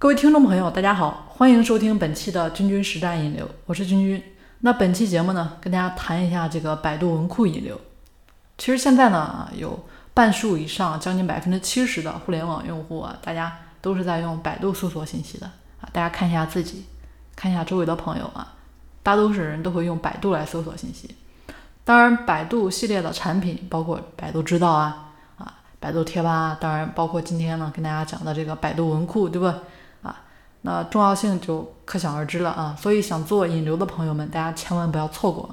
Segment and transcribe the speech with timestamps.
[0.00, 4.22] 各位听众朋友，大家好，欢迎收听本期的君君实战引流，我是君君。
[4.60, 7.80] 那本期节目呢，跟大家谈一下这个百度文库引流。
[8.56, 9.84] 其实现在呢，有
[10.14, 15.48] 半数以上，将近百分之七十的互联网用户啊，大家都是在用百度搜索信息的
[15.80, 15.90] 啊。
[15.92, 16.84] 大家看一下自己，
[17.34, 18.54] 看一下周围的朋友啊，
[19.02, 21.12] 大多数人都会用百度来搜索信息。
[21.82, 25.06] 当然，百度系列的产品包括百度知道啊。
[25.80, 29.60] 百度贴吧，当然包括今天呢跟大家讲的这个百度文库，对吧？
[30.62, 32.76] 那重要性就可想而知了啊。
[32.78, 35.48] 所以想做引流的朋友们，大家千万不要错过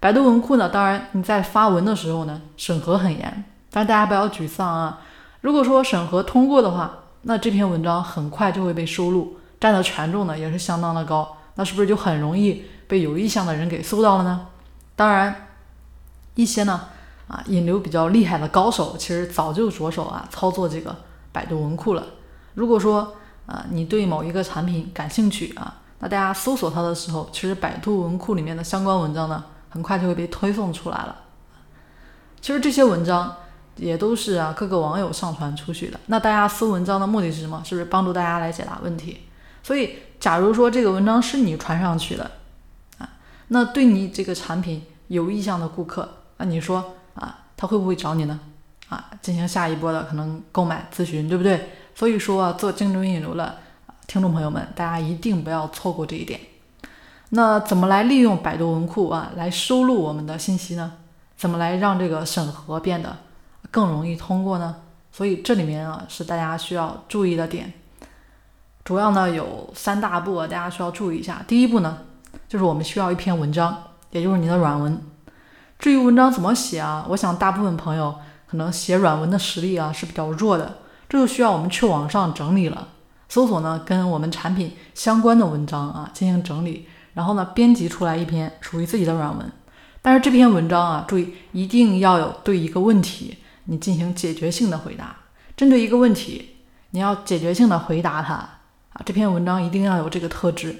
[0.00, 0.68] 百度文库呢。
[0.68, 5.00] 当然你在发文的时候呢，审核很严，但是大家不要沮丧啊。
[5.40, 14.46] 如果说审核通过的话，那这篇文章很快就会被收录，占的权重呢也是相当的高，那是不是就很容易被有意向的人给搜到了呢？
[14.96, 15.48] 当然，
[16.34, 16.80] 一些呢。
[17.28, 20.94] 啊，引流比较厉害的高手，其实早就着手啊操作这个
[21.30, 22.04] 百度文库了。
[22.52, 23.14] 如果说
[23.46, 31.16] 啊你对某一个产品感兴趣啊，那大家搜索它的时候，其实百度文库里面的相关文章呢，很快就会被推送出来了。
[32.40, 33.34] 其实这些文章
[33.76, 35.98] 也都是啊各个网友上传出去的。
[36.06, 37.62] 那大家搜文章的目的是什么？
[37.64, 39.22] 是不是帮助大家来解答问题？
[39.62, 42.30] 所以，假如说这个文章是你传上去的
[42.98, 43.08] 啊，
[43.48, 46.08] 那对你这个产品有意向的顾客，
[46.38, 46.94] 那你说。
[47.14, 48.40] 啊，他会不会找你呢？
[48.88, 51.68] 啊，进行下一波的可能购买咨询，对不对？
[51.94, 53.56] 所以说啊做精准引流了，
[54.06, 56.40] 听众朋友们，大家一定不要错过这一点。
[57.30, 60.92] 那怎么来利用百度文库啊，来收录我们的信息呢？
[61.36, 63.16] 怎么来让这个审核变得
[63.70, 64.76] 更容易通过呢？
[65.10, 67.72] 所以这里面啊是大家需要注意的点，
[68.84, 71.42] 主要呢有三大步，大家需要注意一下。
[71.46, 71.98] 第一步呢，
[72.48, 75.00] 就是我们需要一篇文章，也就是你的软文。
[75.78, 77.06] 至于文章怎么写啊？
[77.08, 78.14] 我想大部分朋友
[78.46, 80.78] 可能写软文的实力啊是比较弱的，
[81.12, 82.88] 这就需要我们去网上整理了，
[83.28, 89.46] 搜索呢跟我们产品相关的文章啊进行整理，然后呢编辑出来一篇属于自己的软文。
[90.00, 95.14] 但是这篇文章啊，注意一定要有对一个问题你进行解决性的回答，
[95.54, 96.56] 针对一个问题
[96.92, 99.02] 你要解决性的回答它啊。
[99.04, 100.74] 这篇文章一定要有这个特质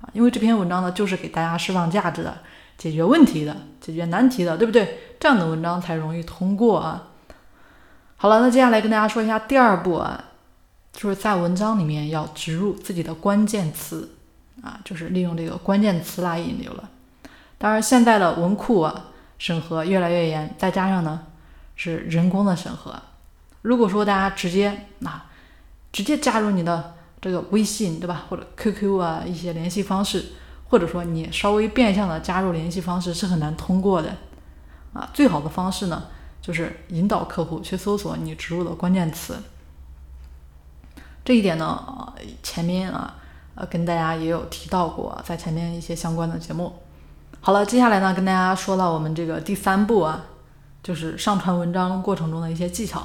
[0.00, 2.34] 啊，因为这篇文章呢就是给大家释放价值的。
[2.78, 4.98] 解决问题的，解决难题的，对不对？
[5.20, 7.10] 这样的文章才容易通过啊。
[8.24, 10.24] 好了，那接下来跟大家说一下第二步啊，
[10.94, 14.12] 就是在文章里面要植入自己的关键词
[14.62, 16.88] 啊，就是利用这个关键词来引流了。
[17.58, 21.20] 当然，现在的文库啊审核越来越严，再加上呢
[21.76, 22.98] 是人工的审核。
[23.60, 25.26] 如果说大家直接啊
[25.92, 28.24] 直接加入你的这个微信，对吧？
[28.30, 30.24] 或者 QQ 啊一些联系方式。
[30.70, 34.16] 或者说你稍微变相的加入联系方式是很难通过的，
[34.94, 36.04] 啊，最好的方式呢
[36.44, 39.38] 就是引导客户去搜索你植入的关键词。
[41.24, 42.12] 这一点呢，
[42.42, 43.14] 前面啊，
[43.54, 46.70] 呃，跟大家也有提到过，在前面一些相关的节目。
[47.40, 50.22] 好了，接下来呢，跟大家说到我们这个第三步啊，
[50.82, 53.00] 就是上传文章过程中的一些技巧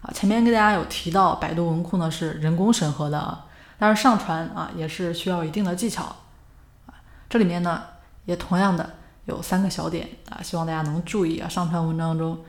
[0.00, 0.08] 啊。
[0.14, 3.44] 前面跟大家有提到，百度文库呢是人工审核的啊，
[3.78, 6.04] 但是上传啊也是需要一定的技巧
[6.86, 6.94] 啊。
[7.28, 7.82] 这里面呢，
[8.24, 8.94] 也同样的
[9.26, 11.46] 有三个小点啊，希望大家能注意啊。
[11.46, 12.42] 上传文章中，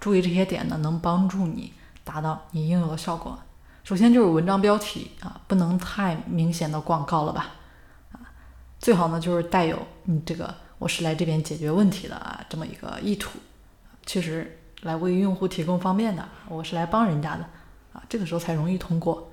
[0.00, 1.72] 注意这些点呢，能帮助你
[2.02, 3.38] 达到你应有的效果。
[3.84, 7.50] 首先就是文章标题啊，不能太明显的广告了吧
[8.12, 8.20] 啊，
[8.78, 13.38] 最好呢就是带有你这个我是来这边解决问题的啊这么一个意图，
[14.06, 17.44] 确实来为用户提供方便的，我是来帮人家的
[17.92, 19.30] 啊，这个时候才容易通过。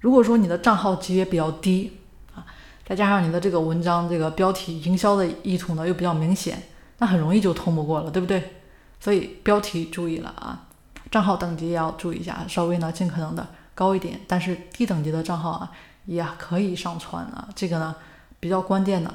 [0.00, 1.98] 如果说你的账号级别比较低
[2.34, 2.44] 啊，
[2.84, 6.62] 再加上你的这个文章这个标题营销的意图呢又比较明显，
[6.98, 8.56] 那很容易就通不过了，对不对？
[9.04, 10.64] 所以标题注意了啊，
[11.10, 15.70] 账号等级也要注意一下，稍微呢尽可能的高一点，但是低等级的账号啊
[16.06, 17.46] 也可以上传啊。
[17.54, 17.94] 这个呢
[18.40, 19.12] 比较关键的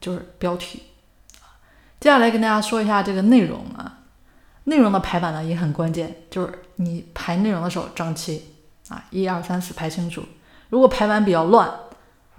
[0.00, 0.84] 就是标题。
[1.98, 3.98] 接下来跟大家说一下这个内容啊，
[4.62, 8.54] 内容的排版呢也很关键，就是你排内容的时候整齐
[8.90, 10.22] 啊，一二三四排清楚。
[10.68, 11.68] 如果排版比较乱。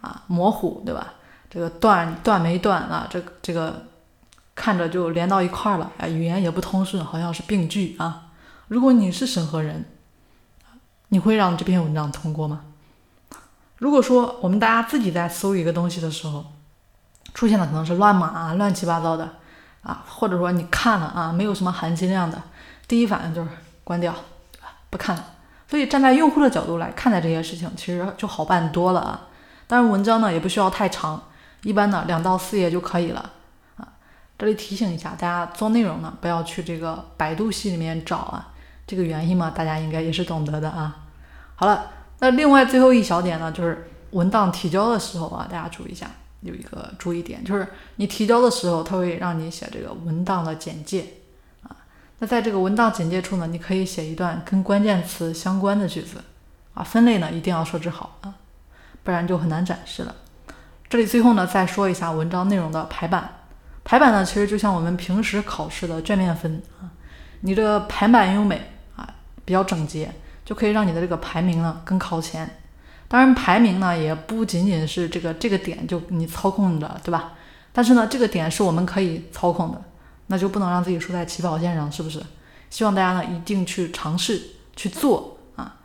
[0.01, 1.13] 啊，模糊，对吧？
[1.49, 3.07] 这个断断没断啊？
[3.09, 3.85] 这这个
[4.55, 8.27] 看着就连到一块儿了，哎，语言也不通顺，好像是病句啊。
[8.67, 9.85] 如果你是审核人，
[11.09, 12.61] 你会让这篇文章通过吗？
[13.77, 16.45] 如果说我们大家自己在搜一个东西的时候，
[17.33, 19.27] 出现的可能是乱码啊、乱七八糟的
[19.81, 22.41] 啊，或者说你看了啊，没有什么含金量的，
[22.87, 23.49] 第一反应就是
[23.83, 24.15] 关掉，
[24.89, 25.25] 不看了。
[25.67, 29.27] 所以站在用户的角度来看待这些事情，其实就好办多了啊。
[29.65, 31.21] 当然，文章呢也不需要太长，
[31.63, 33.31] 一般呢两到四页就可以了。
[34.43, 38.51] 这里提醒一下大家，做内容呢不要去这个百度系里面找啊，
[38.85, 41.05] 这个原因嘛大家应该也是懂得的啊。
[41.55, 46.11] 好了，那另外最后一小点呢，就是文档提交的时候啊，大家注意一下，
[46.41, 51.05] 有一个注意点，就是你提交的时候，它会让你写这个文档的简介
[51.61, 51.73] 啊。
[52.19, 56.21] 那在这个文档简介处呢，你可以写一段跟关键词相关的句子
[56.73, 56.83] 啊。
[56.83, 58.35] 分类呢一定要设置好啊，
[59.03, 60.13] 不然就很难展示了。
[60.89, 63.35] 这里最后呢，再说一下文章内容的排版。
[63.93, 66.89] 排版呢，其实就像我们平时考试的卷面分啊，
[67.41, 68.59] 你这个排版优美
[68.95, 69.07] 啊，
[69.45, 70.11] 比较整洁。
[70.43, 72.57] 就可以让你的这个排名呢更靠前。
[73.07, 77.33] 当然，排名呢也不仅仅是这个这个点就你操控的，对吧？
[77.71, 79.79] 但是呢，这个点是我们可以操控的，
[80.25, 82.19] 那就不能让自己输在起跑线上，是不是？
[82.71, 84.41] 希望大家呢一定去尝试
[84.75, 85.75] 去做啊。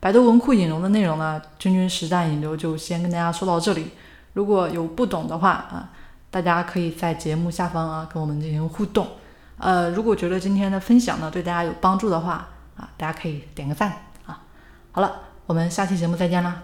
[0.00, 3.92] 百度文库引流的内容呢，君君实战引流就先跟大家说到这里。
[4.32, 5.90] 如果有不懂的话啊，
[6.32, 9.06] 大家可以在节目下方啊跟我们进行互动。
[9.58, 13.92] 呃，如果觉得今天的分享呢对大家有帮助的话，啊，大家可以点个赞
[14.26, 14.42] 啊！
[14.90, 15.12] 好了，
[15.46, 16.62] 我们下期节目再见啦。